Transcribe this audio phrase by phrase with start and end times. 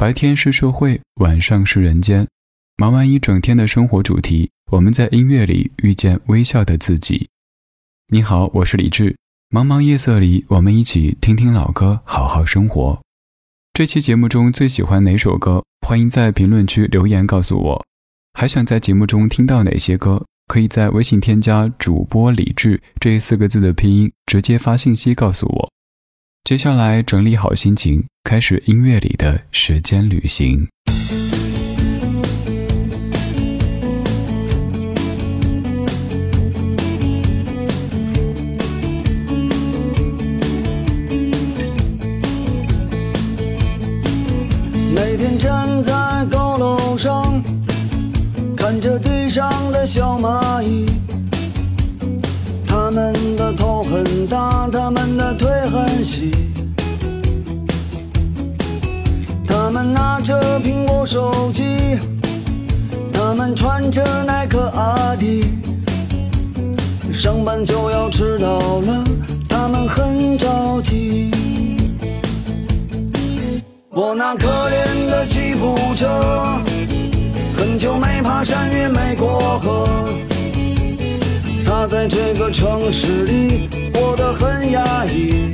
[0.00, 2.26] 白天是社会，晚上是人间。
[2.78, 7.28] 忙完一整天的生活主题，我们在音乐里遇见微笑的自己。
[8.08, 9.14] 你好，我是李志。
[9.50, 12.98] 茫茫夜色里，我们一起听听老歌，好好生活。
[13.74, 15.62] 这期节目中最喜欢哪首歌？
[15.86, 17.84] 欢迎在评论区留言告诉我。
[18.32, 20.24] 还想在节目中听到哪些歌？
[20.46, 25.70] 可以在微信添加主播李志这四个字的拼音，直接发信息告诉我。
[26.42, 30.68] 接下来整理好心情，开始音乐里的时间旅行。
[44.92, 45.92] 每天站在
[46.32, 47.40] 高楼上，
[48.56, 50.86] 看着地上的小蚂蚁。
[52.92, 56.32] 他们的头很大，他们的腿很细，
[59.46, 61.62] 他们拿着苹果手机，
[63.12, 65.44] 他们穿着耐克阿迪，
[67.12, 69.04] 上班就要迟到了，
[69.48, 71.30] 他们很着急。
[73.90, 76.08] 我那可怜的吉普车，
[77.56, 79.86] 很久没爬山也没过河。
[81.80, 85.50] 他在这个城市里过得很压抑，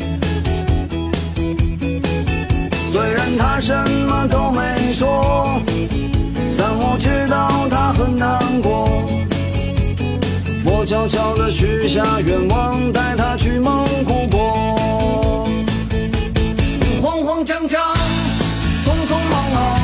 [2.92, 3.72] 虽然他什
[4.08, 5.62] 么都没说，
[6.58, 9.06] 但我知道他很难过。
[10.64, 15.48] 我悄悄地许下愿望，带他去蒙古国。
[17.00, 17.94] 慌慌张张，
[18.84, 19.78] 匆匆忙忙，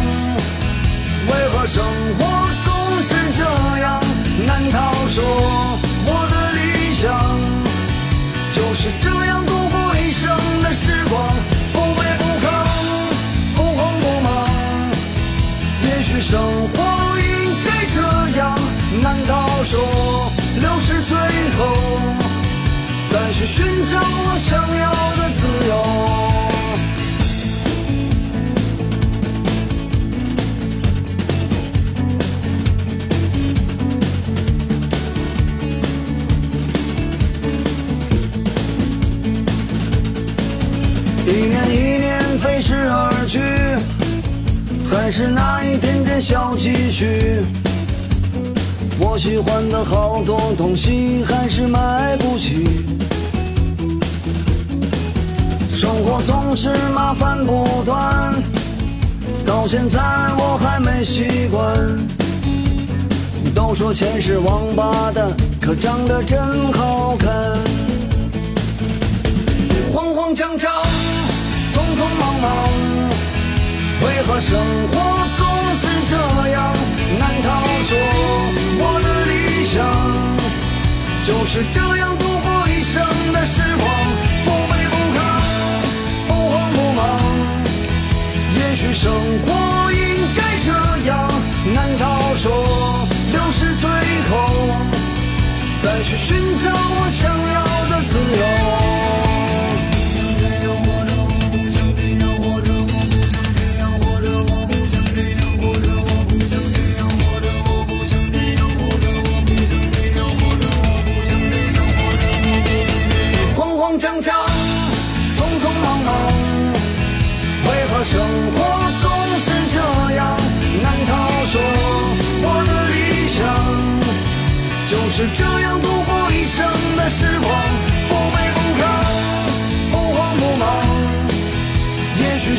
[1.29, 1.85] 为何生
[2.19, 2.22] 活
[23.55, 25.71] 寻找我想要的自由？
[41.27, 42.09] 一年一年
[42.39, 43.39] 飞逝而去，
[44.91, 47.43] 还是那一点点小积蓄。
[48.99, 52.67] 我喜欢的好多东西还是买不起。
[56.15, 58.35] 我总是麻烦不断，
[59.47, 59.99] 到现在
[60.37, 61.75] 我还没习惯。
[63.55, 67.31] 都说钱是王八蛋，可长得真好看。
[69.91, 70.83] 慌慌张张，
[71.73, 72.51] 匆匆忙忙，
[74.05, 74.95] 为何生活
[75.39, 75.47] 总
[75.81, 76.15] 是这
[76.51, 76.75] 样？
[77.19, 77.97] 难道说
[78.83, 79.81] 我的理想
[81.25, 82.02] 就是这样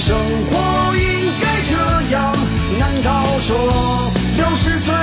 [0.06, 2.36] 生活应该这样。
[2.78, 5.03] 难道说六十岁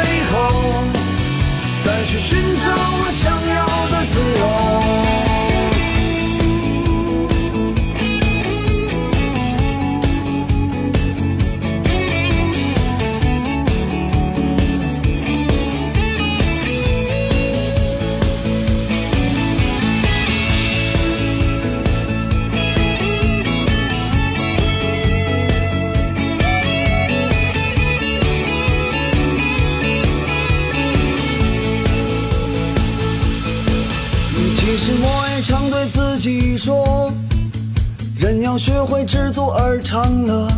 [38.50, 40.48] 要学会知足而常乐。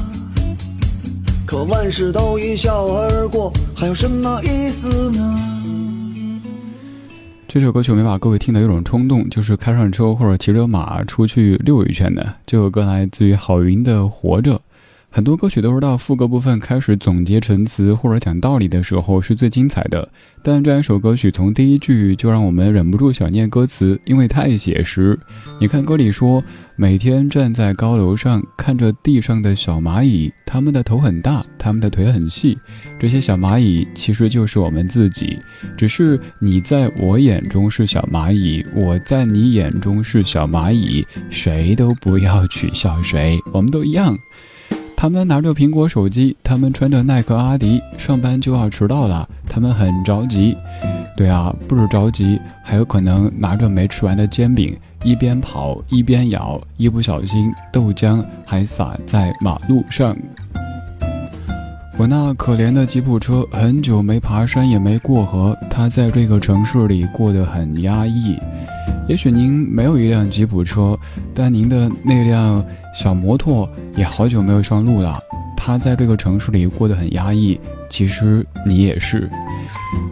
[1.45, 5.37] 可万事都一笑而过，还有什么意思呢？
[7.47, 12.37] 这首歌曲没把各位听得有种冲动，就是开上车或者骑着马出去溜一圈的。
[12.47, 14.55] 这首歌来自于郝云的《活着》。
[15.15, 20.09] 很多歌曲都是到副歌部分开始总结陈词或者讲道理的时候是最精彩的，
[20.43, 25.19] 但这样一首歌曲从第一句就让我们忍不住想念歌词，因为太写实。
[25.61, 26.43] 你看歌里说，
[26.77, 32.57] 每天站在高楼上看着地上的小蚂蚁，它们的头很大，它们的腿很细，
[32.99, 35.39] 这些小蚂蚁其实就是我们自己，
[35.77, 44.19] 只是你在我眼中是小蚂蚁，我在你眼中是小蚂蚁，谁都不要取笑谁， 我们都一样。
[45.03, 50.57] 他们拿着苹果手机，他们穿着耐克阿迪，上班就要迟到了，他们很着急。
[51.17, 60.17] 对啊，不止着急，还有可能拿着没吃完的煎饼，一边跑一边咬，一不小心豆浆还洒在马路上。
[61.99, 68.39] 我那可怜的吉普车，很久没爬山也没过河，它在这个城市里过得很压抑。
[69.09, 70.99] 也许您没有一辆吉普车，
[71.35, 72.65] 但您的那辆
[72.95, 75.19] 小摩托也好久没有上路了。
[75.57, 79.31] 它在这个城市里过得很压抑，其实你也是。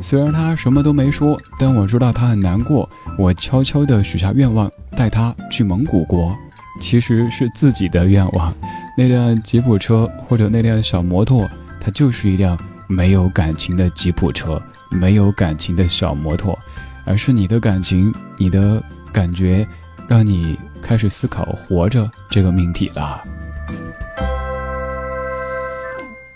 [0.01, 2.89] 虽然他什么都没说，但我知道他很难过。
[3.19, 6.37] 我悄悄地许下愿望，带他去蒙古国，
[6.81, 8.53] 其实是自己的愿望。
[8.97, 11.49] 那辆吉普车或者那辆小摩托，
[11.81, 14.61] 它就是一辆没有感情的吉普车，
[14.91, 16.57] 没有感情的小摩托。
[17.05, 18.83] 而是你的感情，你的
[19.13, 19.67] 感觉，
[20.09, 23.23] 让你开始思考活着这个命题了。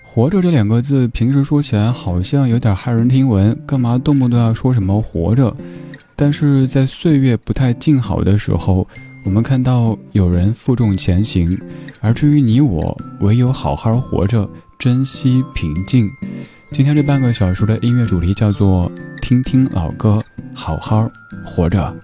[0.02, 5.55] 活着这两个字，平时说起来好像有点骇人听闻，干嘛动不动要说什么活着？
[6.14, 8.87] 但是在岁月不太静好的时候，
[9.25, 11.60] 我们看到有人负重前行，
[12.00, 16.08] 而至于你我，唯有好好活着，珍惜平静。
[16.70, 18.90] 今天这半个小时的音乐主题叫做
[19.20, 20.23] “听听老歌，
[20.54, 21.10] 好好
[21.44, 21.94] 活着”。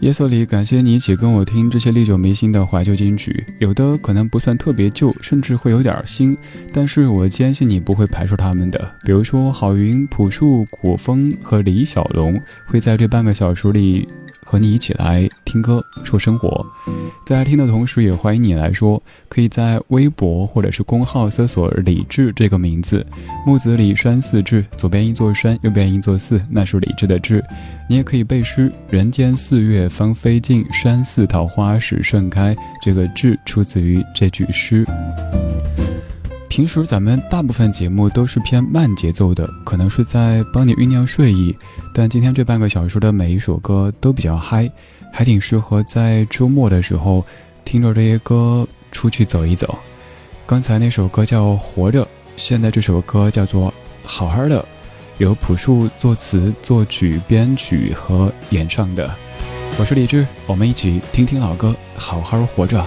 [0.00, 6.38] 耶稣里，感谢你一起跟我听这些历久弥新的怀旧金曲，有的可能不算特别旧，甚至会有点新，
[6.72, 8.90] 但是我坚信你不会排除他们的。
[9.04, 14.08] 比如说，郝云、朴树、古风和李小龙会在这半个小时里。
[14.50, 16.64] 和你一起来听歌说生活，
[17.26, 23.04] 在听的同时，也欢迎你来说，可以在微博或者是公号搜索“李志”这个名字，
[23.44, 27.44] 木子李山寺志，左边一座山，右边一座寺，那是李志的志。
[27.90, 34.82] 你也可以背诗：“人间四月芳菲尽，山寺桃花始盛开。”这个志出自于这句诗。
[36.58, 41.56] 平时咱们大部分节目都是偏慢节奏的，可能是在帮你酝酿睡意。
[41.94, 44.68] 但今天这半个小时的每一首歌都比较嗨，
[45.12, 47.24] 还挺适合在周末的时候
[47.64, 49.78] 听着这些歌出去走一走。
[50.48, 52.02] 刚才那首歌叫《活着》，
[52.34, 53.70] 现在这首歌叫做
[54.02, 54.60] 《好好的》，
[55.18, 59.08] 由朴树作词、作曲、编曲和演唱的。
[59.78, 62.84] 我是李志，我们一起听听老歌，好好活着。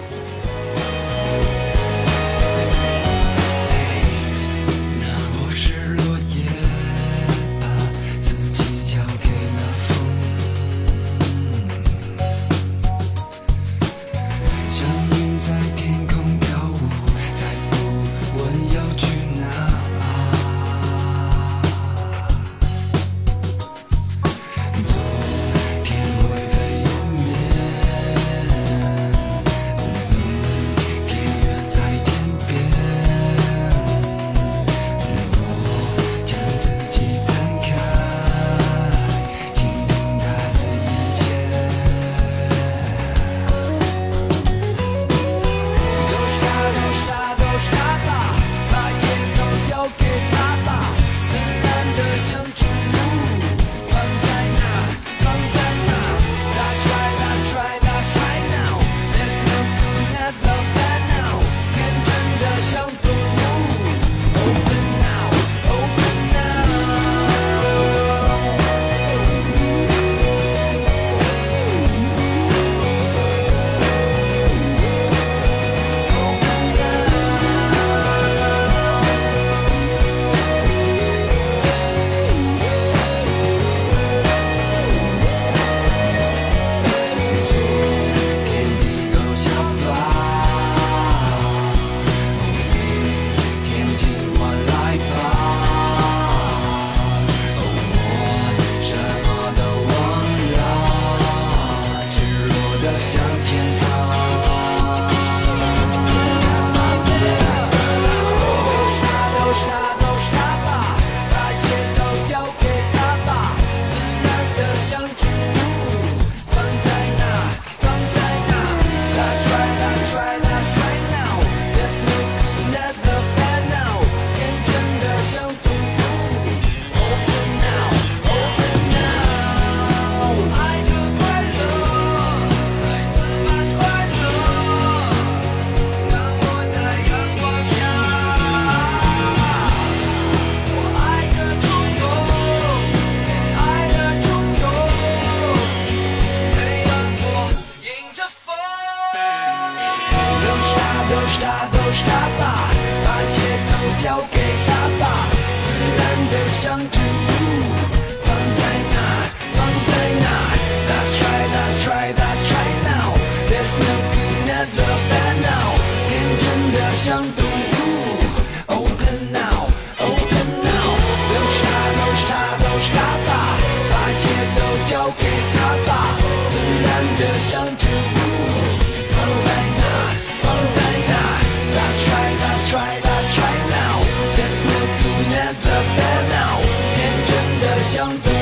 [188.01, 188.40] 真的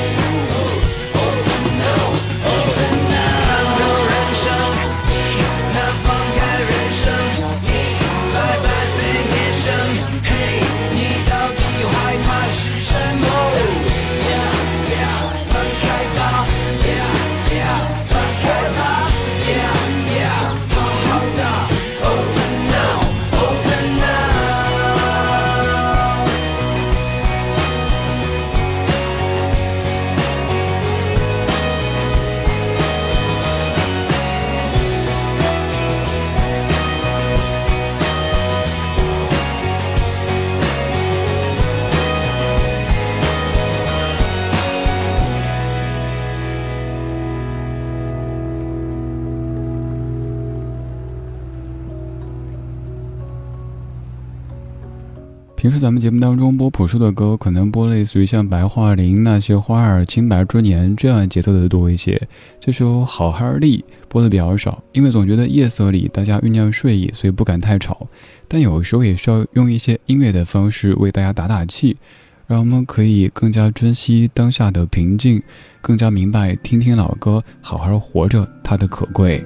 [55.60, 62.18] 平时咱们节目当中播朴树的歌，可能播类似于像《白桦林》那些花儿、清白之年这样节奏的多一些。
[62.58, 68.08] 这首《好哈力》播的比较少，因为总觉得夜色里大家酝酿睡意，所以不敢太吵。
[68.48, 71.98] 但有时候也需要用一些音乐的方式为大家打打气，
[72.46, 75.42] 让我们可以更加珍惜当下的平静，
[75.82, 79.44] 更加明白听听老歌，好好活着它的可贵。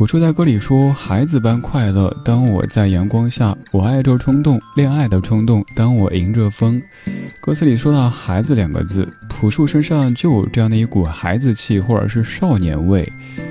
[0.00, 5.62] 朴树在歌里说：“孩子般快乐，当我在阳光下，我爱这冲动，恋爱的冲动。
[5.76, 6.80] 当我迎着风。”
[7.42, 13.06] 歌词里说到“孩子”两个字，朴树身上就有这样的一股孩子气，或者是少年味。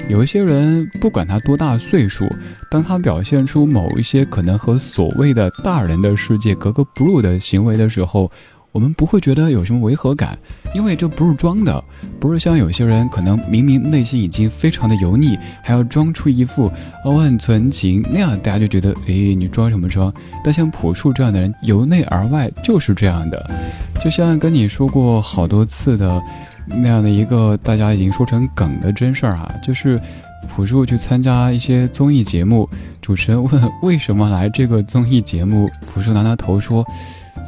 [0.09, 2.27] 有一些人，不管他多大岁数，
[2.71, 8.31] 当他表现出某一些可能和所谓的大人的世界格格不入的行为的时候，
[8.71, 10.37] 我们不会觉得有什么违和感，
[10.75, 11.83] 因为这不是装的，
[12.19, 16.71] 不是像有些人可能明明内心已经非常的油腻，还要装出一副
[17.03, 20.13] 傲岸纯情那样，大家就觉得，诶，你装什么装？
[20.43, 23.51] 但像朴树这样的人，由内而外就是这样的，
[23.99, 26.21] 就像跟你说过好多次的
[26.67, 29.99] 那样的一个大家已经说成梗的真事儿啊，就是
[30.47, 32.69] 朴树去参加一些综艺节目，
[33.01, 36.85] 主持人问为什么来这个综艺节目，朴树拿拿头说。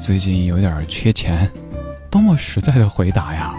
[0.01, 1.47] 最近有点缺钱，
[2.09, 3.53] 多么实在的回答呀！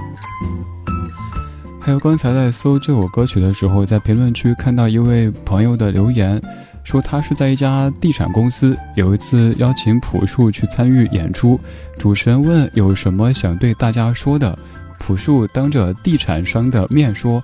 [1.80, 6.42] 还有刚才在搜这首歌曲的时候，在评论区看到一位朋友的留言，
[6.82, 11.60] 说他是在一家地产公司，有一次邀请朴树去参与演出，
[11.96, 14.58] 主持人问有什么想对大家说的，
[14.98, 17.40] 朴树当着地产商的面说，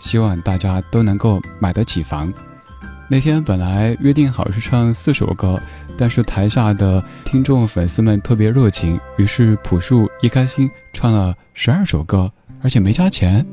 [0.00, 2.32] 希望大家都能够买得起房。
[3.12, 5.60] 那天本来约定好是唱四首歌，
[5.98, 12.30] 但是台下的听众粉丝们特别热情，于是朴树一开心唱了十二首歌，
[12.62, 13.44] 而且没加钱。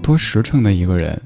[0.00, 1.20] 多实诚的一个人，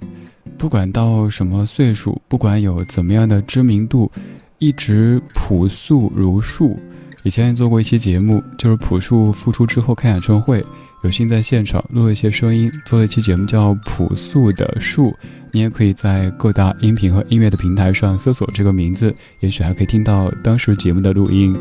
[0.59, 4.11] 不管到什么岁数，不管有怎么样的知名度，
[4.59, 6.77] 一直朴素如树。
[7.25, 10.65] 以前做过一期节目，就是朴树复出之后开演唱会，
[11.05, 15.11] 有幸在现场录了一些声音，做了一期节目叫《朴素的树》。
[15.53, 21.57] 你也可以在各大音频和音乐的平台上搜索这个名字，也许还可以听到当时节目的录音。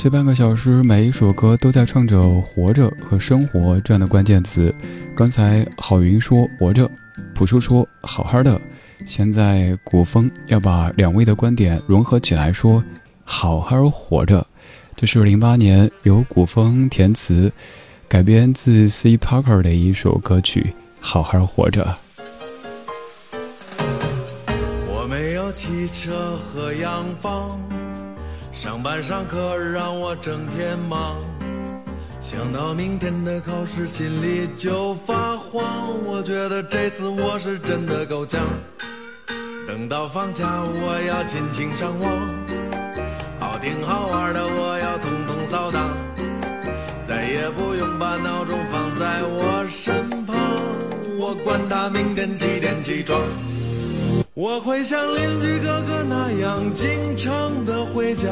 [0.00, 4.74] 这半个小时，每一首歌都在唱着“活着”和“生活”这样的关键词。
[5.14, 6.90] 刚才郝云说“活着”，
[7.36, 8.58] 朴树说“好好的”，
[9.04, 12.82] 现在古风要把两位的观点融合起来说。
[13.24, 14.46] 好好活着，
[14.96, 17.52] 这是零八年由古风填词，
[18.08, 19.16] 改编自 C.
[19.16, 20.60] Parker 的一首歌曲
[21.00, 21.84] 《好好活着》。
[24.88, 27.60] 我没有汽车和洋房，
[28.52, 31.16] 上班上课让我整天忙，
[32.20, 35.88] 想到明天的考试心里就发慌。
[36.06, 38.40] 我觉得这次我是真的够呛，
[39.66, 42.31] 等到放假我要尽情上网。
[43.62, 45.96] 挺好玩的我要统统扫荡，
[47.06, 50.36] 再也不用把闹钟放在我身旁。
[51.16, 53.20] 我管他明天几点起床，
[54.34, 58.30] 我会像邻居哥哥那样经常的回家，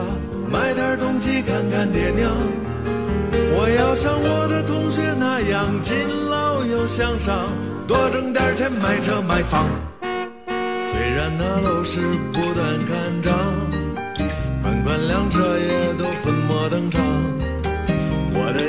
[0.50, 2.32] 买点东西看看爹娘。
[3.52, 5.94] 我要像我的同学那样勤
[6.28, 7.46] 劳又向上，
[7.86, 9.64] 多挣点钱买车买房。
[10.90, 12.00] 虽然那楼市
[12.32, 13.49] 不断看涨，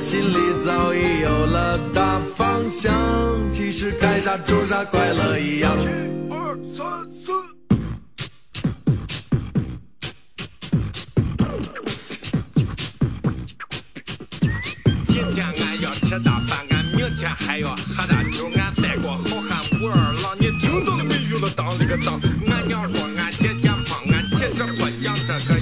[0.01, 2.91] 心里早已有了大方向。
[3.51, 5.71] 其实干啥做啥，快乐一样。
[5.79, 5.85] 一
[6.33, 7.31] 二三四。
[17.37, 21.49] 还要喝大酒，俺带过好汉武二郎，你听到了没有了？
[21.55, 25.59] 当了个当，俺娘说俺姐健胖，俺其实不想这个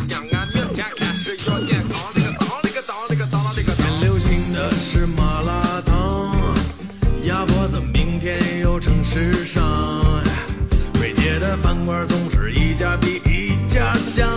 [13.69, 14.27] 家乡，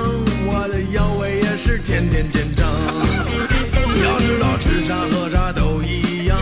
[0.44, 2.68] 我的腰围也是天天见长。
[4.04, 6.38] 要知道吃啥喝啥都一样。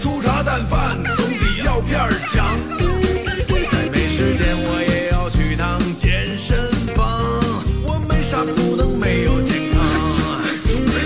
[0.00, 2.44] 粗茶淡饭总比药片儿强，
[3.70, 6.58] 再没时间我也要去趟健身
[6.96, 7.22] 房。
[7.86, 9.80] 我没啥不能没有健康，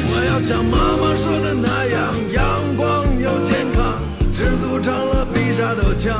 [0.08, 4.00] 我要像妈妈说的那样，阳光又健康，
[4.32, 6.16] 知足常乐比啥都强。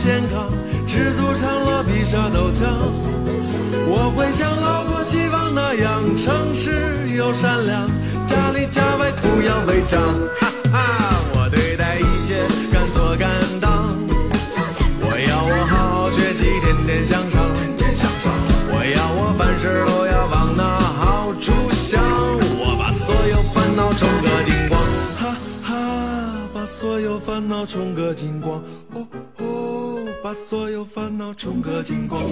[0.00, 0.48] 健康，
[0.86, 2.72] 知足常乐比啥都强，
[3.86, 7.86] 我会像老婆希望那样诚实又善良，
[8.24, 10.00] 家里家外不要违章。
[10.40, 12.40] 哈哈，我对待一切
[12.72, 13.28] 敢做敢
[13.60, 13.92] 当，
[15.02, 17.38] 我要我好好学习，天天向上。
[18.72, 22.00] 我要我凡事都要往那好处想，
[22.58, 24.80] 我把所有烦恼冲个精光。
[25.20, 25.76] 哈哈，
[26.54, 28.62] 把所有烦恼冲个精光。
[28.94, 29.06] 哦。
[30.30, 32.22] 把所有烦恼冲个精光。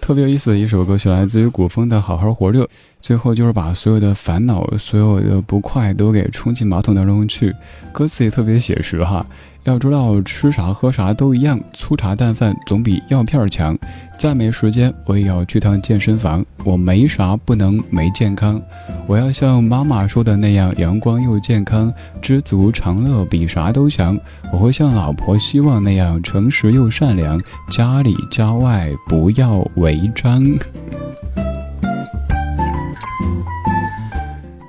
[0.00, 2.64] 特别有意思的一首歌曲，来自于古风的《好好活着》，
[3.00, 7.54] 最后就是把所有的烦恼、所有的不快都给冲进马桶当中去，
[7.92, 9.24] 歌词也特别写实哈。
[9.64, 13.76] 要知道吃啥喝啥都一样，粗茶淡饭总比药片强。
[14.16, 16.44] 再没时间，我也要去趟健身房。
[16.64, 18.60] 我没啥不能没健康，
[19.06, 24.18] 我要像妈妈说的那样，阳光又健康，知足常乐比啥都强。
[24.52, 30.44] 我会像老婆希望那样，诚实又善良，家里家外不要违章。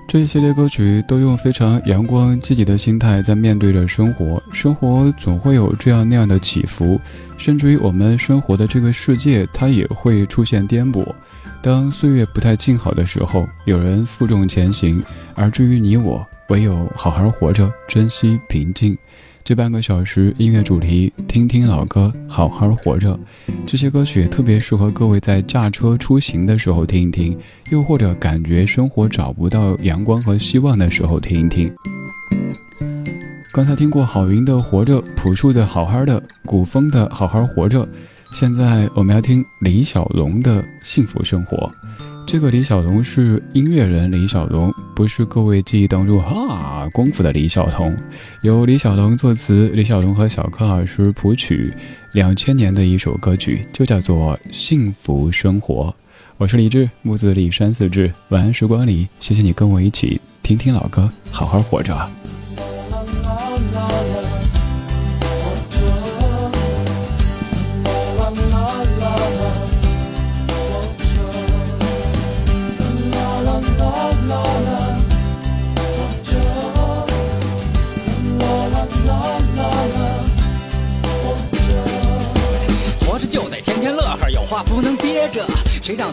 [0.07, 6.99] 这一系列歌曲都用非常阳光积极的心态在面对着生活，生活总会有这样那样的起伏，
[7.37, 11.05] 甚至于我们生活的这个世界，它也会出现颠簸。
[11.61, 18.95] 当岁月不太静好的时候，有人负重前行，而至于你我，唯有好好活着，珍惜平静。
[19.45, 23.15] 这半个小时音乐主题，听听老歌，好好活着。
[23.67, 27.37] 这些歌曲特别适合各位在驾车出行的时候听一听，
[27.69, 31.71] 又或者感觉生活找不到阳光和希望的时候听一听。
[33.53, 37.85] 刚才听过郝云的《活着》，朴树的《好好的》，古风的《好好活着》，
[38.31, 41.71] 现在我们要听李小龙的《幸福生活》。
[42.27, 47.95] 这个李小龙是音乐人李小龙，不是各位记忆当中哈功夫的李小龙。
[48.41, 51.71] 由李小龙作词，李小龙和小柯老师谱曲，
[52.13, 55.93] 两千年的一首歌曲，就叫做《幸福生活》。
[56.37, 58.11] 我是李志，木子李山四志。
[58.29, 61.95] 晚安时光里，谢谢你跟我一起听听老歌，好好活着。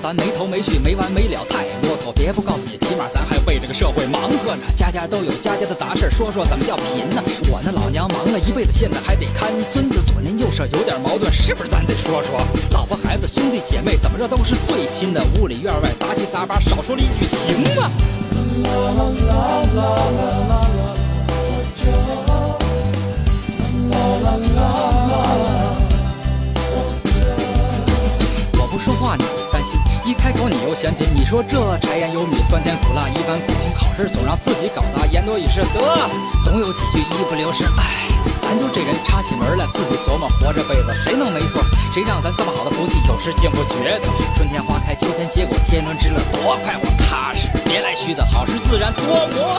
[0.03, 2.11] 咱没头没绪、没完没了，太啰嗦。
[2.12, 4.62] 别不告诉你，起码咱还为这个社会忙活呢。
[4.77, 7.23] 家家都有家家的杂事，说说怎么叫贫呢？
[7.49, 12.37] 我那老娘忙了一辈子，现在还得看孙子，左邻右舍有点矛盾，是不是咱得说说？
[12.73, 17.88] 老婆孩子兄弟姐妹怎么着都是最亲的，屋里院外杂七杂八，少说了一句行吗？
[18.65, 18.73] 我
[31.33, 35.81] 说这柴盐油米酸甜苦辣一般苦心，考试总让自己搞砸言多语失，得
[36.45, 37.66] 总有几句一不留神。
[37.79, 37.83] 唉，
[38.42, 41.64] 咱就这人插起门来自己琢磨，活这辈子谁能没错？
[41.90, 44.11] 谁让咱这么好的福气有时竟不觉得？
[44.37, 49.59] 春天花开，秋天结果，天伦之乐多快活踏实，别来虚的，好事自然多磨。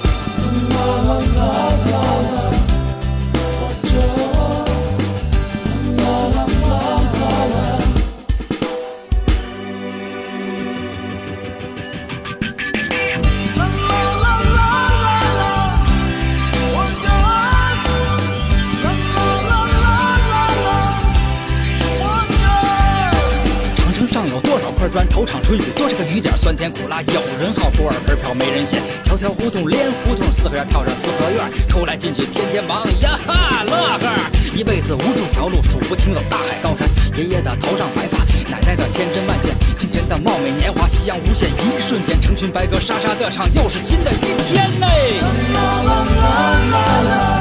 [25.75, 26.37] 多少个雨点？
[26.37, 28.81] 酸甜苦辣，有人好锅碗盆瓢没人嫌。
[29.03, 34.09] 条条胡同连胡同，四合院跳上四合院，出来进去天天忙呀哈乐呵。
[34.55, 36.87] 一辈子无数条路数不清走大海高山，
[37.17, 45.21] 爷爷的头上白发，奶奶的千针万线，亲人的貌美年华，夕阳无限，一瞬间成群白鸽沙沙的唱，又是新的一天嘞。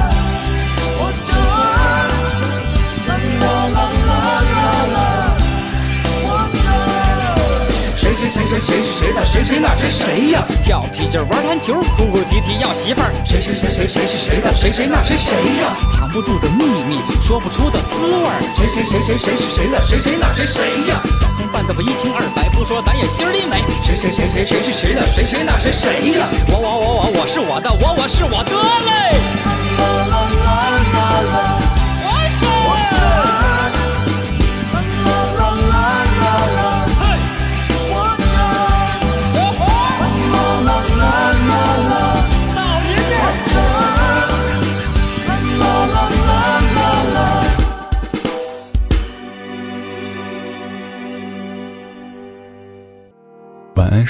[0.08, 0.11] 谁
[8.30, 9.24] 谁谁谁谁是谁的？
[9.26, 10.44] 谁谁那是谁呀？
[10.64, 13.10] 跳皮筋儿玩篮球，哭哭啼啼要媳妇儿。
[13.24, 14.54] 谁谁谁谁谁是谁的？
[14.54, 15.74] 谁谁那是谁呀？
[15.92, 18.40] 藏不住的秘密，说不出的滋味儿。
[18.54, 19.80] 谁谁谁谁谁是谁的？
[19.86, 21.00] 谁谁那是谁呀？
[21.20, 23.62] 小葱拌豆腐一清二白，不说咱也心里美。
[23.82, 25.02] 谁谁谁谁谁是谁的？
[25.12, 26.28] 谁谁那是谁呀？
[26.48, 29.18] 我我我我我是我的，我我是我的嘞。
[29.78, 29.82] 晚
[30.46, 30.71] 安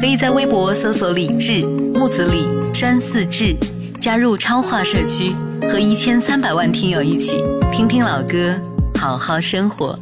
[0.00, 1.60] 可以在微博搜索“李志
[1.92, 3.54] 木子李山寺志”，
[4.00, 5.34] 加入超话社区，
[5.70, 7.36] 和一千三百万听友一起
[7.70, 8.58] 听听老歌，
[8.98, 9.98] 好好生活。